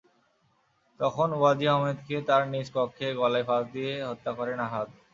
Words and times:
তখন 0.99 1.29
ওয়াজি 1.33 1.65
আহমেদকে 1.67 2.15
তাঁর 2.27 2.43
নিজ 2.53 2.67
কক্ষে 2.75 3.07
গলায় 3.19 3.45
ফাঁস 3.47 3.63
দিয়ে 3.73 3.91
হত্যা 4.09 4.31
করেন 4.37 4.57
আহাদ। 4.67 4.87